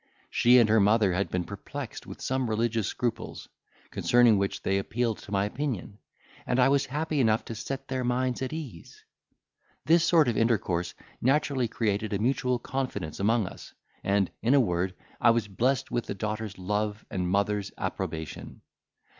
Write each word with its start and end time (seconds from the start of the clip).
She 0.31 0.57
and 0.57 0.67
her 0.67 0.79
mother 0.79 1.13
had 1.13 1.29
been 1.29 1.43
perplexed 1.43 2.07
with 2.07 2.21
some 2.23 2.49
religious 2.49 2.87
scruples, 2.87 3.47
concerning 3.91 4.39
which 4.39 4.63
they 4.63 4.79
appealed 4.79 5.19
to 5.19 5.31
my 5.31 5.45
opinion; 5.45 5.99
and 6.47 6.59
I 6.59 6.69
was 6.69 6.87
happy 6.87 7.19
enough 7.19 7.45
to 7.45 7.53
set 7.53 7.87
their 7.87 8.03
minds 8.03 8.41
at 8.41 8.51
ease. 8.51 9.05
"This 9.85 10.03
sort 10.03 10.27
of 10.27 10.35
intercourse 10.39 10.95
naturally 11.21 11.67
created 11.67 12.13
a 12.13 12.17
mutual 12.17 12.57
confidence 12.57 13.19
among 13.19 13.45
us; 13.45 13.75
and, 14.03 14.31
in 14.41 14.55
a 14.55 14.59
word, 14.59 14.95
I 15.21 15.29
was 15.29 15.47
blessed 15.47 15.91
with 15.91 16.07
the 16.07 16.15
daughter's 16.15 16.57
love 16.57 17.05
and 17.11 17.29
mother's 17.29 17.71
approbation. 17.77 18.61